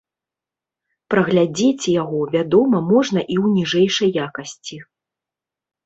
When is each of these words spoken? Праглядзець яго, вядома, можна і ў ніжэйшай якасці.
Праглядзець 1.15 1.91
яго, 2.01 2.19
вядома, 2.35 2.77
можна 2.91 3.19
і 3.33 3.41
ў 3.45 3.55
ніжэйшай 3.61 4.09
якасці. 4.29 4.85